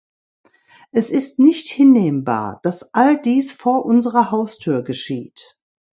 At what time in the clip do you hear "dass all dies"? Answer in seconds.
2.63-3.51